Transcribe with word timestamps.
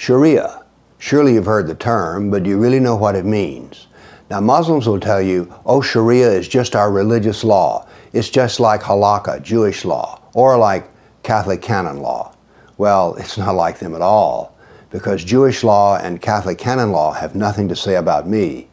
Sharia. 0.00 0.64
Surely 0.96 1.34
you've 1.34 1.44
heard 1.44 1.66
the 1.66 1.74
term, 1.74 2.30
but 2.30 2.42
do 2.42 2.48
you 2.48 2.56
really 2.56 2.80
know 2.80 2.96
what 2.96 3.14
it 3.16 3.26
means? 3.26 3.86
Now, 4.30 4.40
Muslims 4.40 4.86
will 4.86 4.98
tell 4.98 5.20
you, 5.20 5.54
oh, 5.66 5.82
Sharia 5.82 6.30
is 6.30 6.48
just 6.48 6.74
our 6.74 6.90
religious 6.90 7.44
law. 7.44 7.86
It's 8.14 8.30
just 8.30 8.60
like 8.60 8.80
halakha, 8.80 9.42
Jewish 9.42 9.84
law, 9.84 10.18
or 10.32 10.56
like 10.56 10.88
Catholic 11.22 11.60
canon 11.60 12.00
law. 12.00 12.34
Well, 12.78 13.14
it's 13.18 13.36
not 13.36 13.54
like 13.54 13.78
them 13.78 13.94
at 13.94 14.00
all, 14.00 14.56
because 14.88 15.22
Jewish 15.22 15.62
law 15.62 15.98
and 15.98 16.22
Catholic 16.22 16.56
canon 16.56 16.92
law 16.92 17.12
have 17.12 17.34
nothing 17.34 17.68
to 17.68 17.76
say 17.76 17.96
about 17.96 18.26
me. 18.26 18.68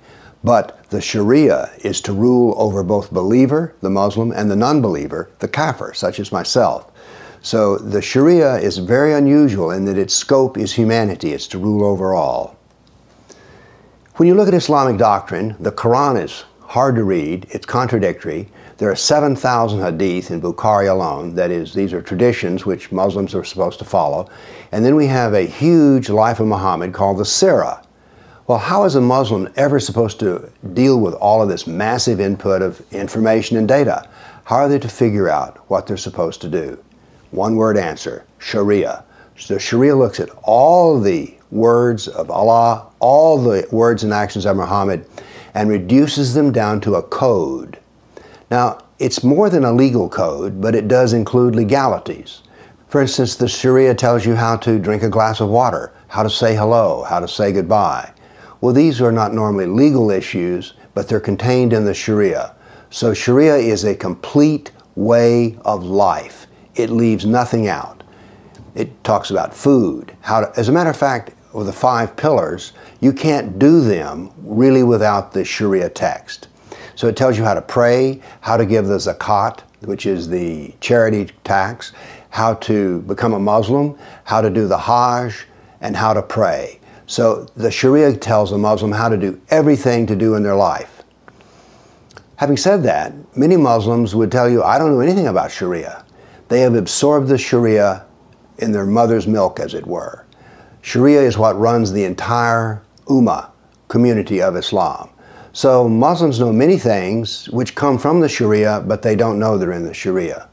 But 0.45 0.89
the 0.91 1.01
Sharia 1.01 1.69
is 1.79 1.99
to 2.03 2.13
rule 2.13 2.55
over 2.57 2.83
both 2.83 3.11
believer, 3.11 3.75
the 3.81 3.89
Muslim, 3.89 4.31
and 4.31 4.49
the 4.49 4.55
non 4.55 4.81
believer, 4.81 5.29
the 5.39 5.49
kafir, 5.49 5.93
such 5.93 6.21
as 6.21 6.31
myself. 6.31 6.89
So 7.47 7.77
the 7.77 8.01
Sharia 8.01 8.55
is 8.55 8.77
very 8.77 9.13
unusual 9.13 9.71
in 9.71 9.85
that 9.85 9.97
its 9.97 10.13
scope 10.13 10.57
is 10.57 10.73
humanity, 10.73 11.31
it's 11.31 11.47
to 11.47 11.57
rule 11.57 11.85
over 11.85 12.13
all. 12.13 12.57
When 14.15 14.27
you 14.27 14.35
look 14.35 14.49
at 14.49 14.53
Islamic 14.53 14.97
doctrine, 14.97 15.55
the 15.57 15.71
Quran 15.71 16.21
is 16.21 16.43
hard 16.59 16.95
to 16.97 17.05
read, 17.05 17.47
it's 17.51 17.65
contradictory. 17.65 18.49
There 18.79 18.91
are 18.91 18.97
7,000 18.97 19.79
hadith 19.79 20.29
in 20.29 20.41
Bukhari 20.41 20.91
alone, 20.91 21.35
that 21.35 21.49
is, 21.49 21.73
these 21.73 21.93
are 21.93 22.01
traditions 22.01 22.65
which 22.65 22.91
Muslims 22.91 23.33
are 23.33 23.45
supposed 23.45 23.79
to 23.79 23.85
follow. 23.85 24.27
And 24.73 24.83
then 24.83 24.97
we 24.97 25.07
have 25.07 25.33
a 25.33 25.43
huge 25.43 26.09
life 26.09 26.41
of 26.41 26.47
Muhammad 26.47 26.93
called 26.93 27.17
the 27.17 27.23
Sirah. 27.23 27.81
Well, 28.47 28.57
how 28.57 28.83
is 28.83 28.95
a 28.95 29.01
Muslim 29.01 29.47
ever 29.55 29.79
supposed 29.79 30.19
to 30.19 30.51
deal 30.73 30.99
with 30.99 31.13
all 31.13 31.41
of 31.41 31.47
this 31.47 31.65
massive 31.65 32.19
input 32.19 32.61
of 32.61 32.81
information 32.91 33.55
and 33.55 33.69
data? 33.69 34.09
How 34.43 34.57
are 34.57 34.67
they 34.67 34.79
to 34.79 34.89
figure 34.89 35.29
out 35.29 35.59
what 35.69 35.87
they're 35.87 35.95
supposed 35.95 36.41
to 36.41 36.49
do? 36.49 36.83
One 37.31 37.55
word 37.55 37.77
answer 37.77 38.25
Sharia. 38.39 39.03
So 39.37 39.57
Sharia 39.57 39.95
looks 39.95 40.19
at 40.19 40.29
all 40.43 40.99
the 40.99 41.33
words 41.51 42.07
of 42.07 42.31
Allah, 42.31 42.87
all 42.99 43.37
the 43.37 43.67
words 43.71 44.03
and 44.03 44.13
actions 44.13 44.45
of 44.45 44.57
Muhammad, 44.57 45.05
and 45.53 45.69
reduces 45.69 46.33
them 46.33 46.51
down 46.51 46.81
to 46.81 46.95
a 46.95 47.03
code. 47.03 47.79
Now, 48.49 48.79
it's 48.99 49.23
more 49.23 49.49
than 49.49 49.63
a 49.63 49.71
legal 49.71 50.09
code, 50.09 50.59
but 50.61 50.75
it 50.75 50.87
does 50.87 51.13
include 51.13 51.55
legalities. 51.55 52.41
For 52.87 53.01
instance, 53.01 53.35
the 53.35 53.47
Sharia 53.47 53.93
tells 53.93 54.25
you 54.25 54.35
how 54.35 54.57
to 54.57 54.79
drink 54.79 55.03
a 55.03 55.09
glass 55.09 55.39
of 55.39 55.49
water, 55.49 55.93
how 56.07 56.23
to 56.23 56.29
say 56.29 56.55
hello, 56.55 57.03
how 57.03 57.19
to 57.19 57.27
say 57.27 57.51
goodbye. 57.51 58.11
Well, 58.61 58.73
these 58.73 59.01
are 59.01 59.11
not 59.11 59.33
normally 59.33 59.67
legal 59.67 60.09
issues, 60.09 60.73
but 60.93 61.07
they're 61.07 61.19
contained 61.19 61.73
in 61.73 61.85
the 61.85 61.93
Sharia. 61.93 62.55
So 62.89 63.13
Sharia 63.13 63.57
is 63.57 63.83
a 63.83 63.93
complete 63.93 64.71
way 64.95 65.57
of 65.63 65.83
life. 65.83 66.47
It 66.77 66.89
leaves 66.91 67.25
nothing 67.25 67.67
out. 67.67 68.03
It 68.75 69.03
talks 69.03 69.31
about 69.31 69.55
food, 69.55 70.15
how 70.21 70.41
to, 70.41 70.59
as 70.59 70.69
a 70.69 70.71
matter 70.71 70.91
of 70.91 70.97
fact, 70.97 71.33
with 71.53 71.65
the 71.65 71.73
five 71.73 72.15
pillars, 72.15 72.73
you 73.01 73.11
can't 73.11 73.57
do 73.57 73.81
them 73.81 74.31
really 74.37 74.83
without 74.83 75.33
the 75.33 75.43
Sharia 75.43 75.89
text. 75.89 76.49
So 76.95 77.07
it 77.07 77.17
tells 77.17 77.37
you 77.37 77.43
how 77.43 77.55
to 77.55 77.61
pray, 77.61 78.21
how 78.41 78.57
to 78.57 78.65
give 78.65 78.85
the 78.85 78.97
zakat, 78.97 79.61
which 79.81 80.05
is 80.05 80.29
the 80.29 80.73
charity 80.81 81.31
tax, 81.43 81.93
how 82.29 82.53
to 82.55 83.01
become 83.01 83.33
a 83.33 83.39
Muslim, 83.39 83.97
how 84.23 84.41
to 84.41 84.49
do 84.49 84.67
the 84.67 84.77
Hajj, 84.77 85.47
and 85.81 85.95
how 85.95 86.13
to 86.13 86.21
pray. 86.21 86.79
So 87.07 87.45
the 87.55 87.71
Sharia 87.71 88.15
tells 88.15 88.51
a 88.51 88.57
Muslim 88.57 88.91
how 88.91 89.09
to 89.09 89.17
do 89.17 89.41
everything 89.49 90.05
to 90.07 90.15
do 90.15 90.35
in 90.35 90.43
their 90.43 90.55
life. 90.55 91.03
Having 92.35 92.57
said 92.57 92.83
that, 92.83 93.13
many 93.35 93.57
Muslims 93.57 94.13
would 94.13 94.31
tell 94.31 94.47
you, 94.47 94.61
I 94.61 94.77
don't 94.77 94.91
know 94.91 94.99
anything 94.99 95.27
about 95.27 95.51
Sharia. 95.51 96.03
They 96.49 96.61
have 96.61 96.75
absorbed 96.75 97.27
the 97.27 97.37
Sharia 97.37 98.05
in 98.57 98.71
their 98.71 98.85
mother's 98.85 99.27
milk, 99.27 99.59
as 99.59 99.73
it 99.73 99.85
were. 99.85 100.25
Sharia 100.81 101.21
is 101.21 101.37
what 101.37 101.59
runs 101.59 101.91
the 101.91 102.05
entire 102.05 102.81
Ummah 103.07 103.49
community 103.87 104.41
of 104.41 104.55
Islam. 104.55 105.09
So 105.53 105.89
Muslims 105.89 106.39
know 106.39 106.53
many 106.53 106.77
things 106.77 107.49
which 107.49 107.75
come 107.75 107.97
from 107.97 108.19
the 108.19 108.29
Sharia, 108.29 108.83
but 108.85 109.01
they 109.01 109.15
don't 109.15 109.39
know 109.39 109.57
they're 109.57 109.71
in 109.71 109.85
the 109.85 109.93
Sharia. 109.93 110.47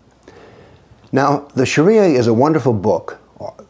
Now, 1.12 1.48
the 1.54 1.66
Sharia 1.66 2.04
is 2.04 2.26
a 2.26 2.34
wonderful 2.34 2.72
book 2.72 3.20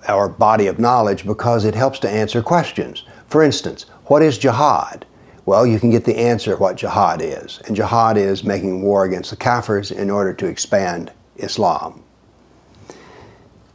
our 0.09 0.29
body 0.29 0.67
of 0.67 0.79
knowledge 0.79 1.27
because 1.27 1.65
it 1.65 1.75
helps 1.75 1.99
to 2.01 2.11
answer 2.11 2.43
questions. 2.43 3.05
For 3.27 3.43
instance, 3.43 3.87
what 4.07 4.23
is 4.23 4.39
jihad? 4.39 5.07
Well, 5.47 5.67
you 5.67 5.81
can 5.81 5.91
get 5.91 6.05
the 6.05 6.17
answer 6.17 6.57
what 6.57 6.77
jihad 6.77 7.21
is. 7.21 7.61
And 7.67 7.77
jihad 7.77 8.17
is 8.17 8.45
making 8.45 8.83
war 8.83 9.05
against 9.05 9.31
the 9.31 9.37
kafirs 9.37 9.93
in 9.93 10.11
order 10.11 10.33
to 10.35 10.47
expand 10.47 11.13
Islam. 11.37 12.04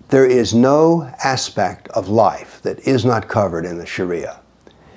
There 0.09 0.25
is 0.25 0.55
no 0.55 1.03
aspect 1.23 1.87
of 1.89 2.09
life 2.09 2.61
that 2.63 2.79
is 2.79 3.05
not 3.05 3.27
covered 3.27 3.63
in 3.63 3.77
the 3.77 3.85
Sharia. 3.85 4.39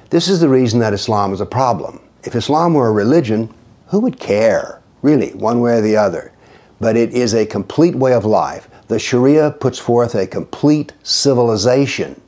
This 0.09 0.27
is 0.27 0.41
the 0.41 0.49
reason 0.49 0.81
that 0.81 0.95
Islam 0.95 1.35
is 1.35 1.41
a 1.43 1.47
problem. 1.47 2.01
If 2.25 2.35
Islam 2.35 2.73
were 2.73 2.89
a 2.89 2.93
religion, 2.93 3.53
who 3.89 4.01
would 4.01 4.19
care, 4.19 4.81
really, 5.03 5.33
one 5.35 5.61
way 5.61 5.79
or 5.79 5.81
the 5.83 5.99
other? 5.99 6.33
But 6.81 6.97
it 6.97 7.13
is 7.13 7.35
a 7.35 7.45
complete 7.45 7.95
way 7.95 8.15
of 8.15 8.25
life 8.25 8.71
the 8.89 8.99
Sharia 8.99 9.51
puts 9.51 9.79
forth 9.79 10.15
a 10.15 10.27
complete 10.27 10.93
civilization. 11.03 12.21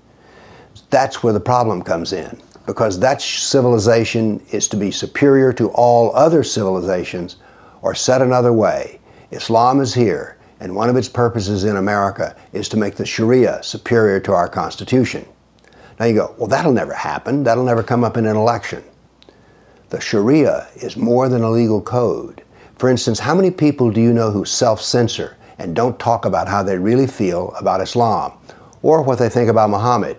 That's 0.91 1.23
where 1.23 1.33
the 1.33 1.41
problem 1.41 1.83
comes 1.83 2.13
in, 2.13 2.41
because 2.67 2.99
that 3.01 3.21
civilization 3.21 4.41
is 4.51 4.69
to 4.69 4.77
be 4.77 4.91
superior 4.91 5.53
to 5.55 5.69
all 5.71 6.15
other 6.15 6.43
civilizations, 6.43 7.37
or 7.83 7.95
said 7.95 8.23
another 8.23 8.53
way, 8.53 9.01
Islam 9.31 9.81
is 9.81 9.93
here, 9.93 10.34
and 10.61 10.75
one 10.75 10.89
of 10.89 10.97
its 10.97 11.09
purposes 11.09 11.65
in 11.65 11.77
America 11.77 12.37
is 12.53 12.69
to 12.71 12.77
make 12.77 12.97
the 12.97 13.07
Sharia 13.07 13.63
superior 13.63 14.21
to 14.21 14.33
our 14.33 14.49
Constitution. 14.49 15.27
Now 15.99 16.07
you 16.07 16.15
go, 16.15 16.35
well, 16.39 16.49
that'll 16.49 16.73
never 16.73 16.95
happen. 16.95 17.45
That'll 17.45 17.65
never 17.65 17.83
come 17.83 18.05
up 18.05 18.17
in 18.17 18.27
an 18.27 18.37
election. 18.37 18.83
The 19.91 20.01
Sharia 20.01 20.67
is 20.77 20.97
more 20.97 21.29
than 21.29 21.43
a 21.43 21.51
legal 21.51 21.81
code. 21.81 22.43
For 22.79 22.89
instance, 22.89 23.19
how 23.19 23.35
many 23.35 23.51
people 23.51 23.91
do 23.91 24.01
you 24.01 24.13
know 24.13 24.31
who 24.31 24.45
self 24.45 24.81
censor 24.81 25.37
and 25.59 25.75
don't 25.75 25.99
talk 25.99 26.25
about 26.25 26.49
how 26.49 26.63
they 26.63 26.79
really 26.79 27.07
feel 27.07 27.53
about 27.59 27.81
Islam 27.81 28.33
or 28.83 29.03
what 29.03 29.19
they 29.19 29.29
think 29.29 29.49
about 29.49 29.71
Muhammad. 29.71 30.17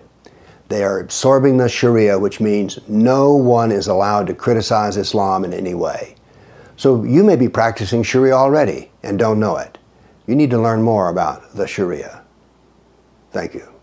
They 0.68 0.82
are 0.82 0.98
absorbing 0.98 1.56
the 1.56 1.68
Sharia, 1.68 2.18
which 2.18 2.40
means 2.40 2.78
no 2.88 3.34
one 3.34 3.70
is 3.70 3.86
allowed 3.86 4.26
to 4.26 4.34
criticize 4.34 4.96
Islam 4.96 5.44
in 5.44 5.54
any 5.54 5.74
way. 5.74 6.16
So 6.76 7.04
you 7.04 7.22
may 7.22 7.36
be 7.36 7.48
practicing 7.48 8.02
Sharia 8.02 8.32
already 8.32 8.90
and 9.02 9.18
don't 9.18 9.38
know 9.38 9.56
it. 9.56 9.75
You 10.26 10.34
need 10.34 10.50
to 10.50 10.58
learn 10.58 10.82
more 10.82 11.08
about 11.08 11.54
the 11.54 11.66
Sharia. 11.66 12.24
Thank 13.30 13.54
you. 13.54 13.75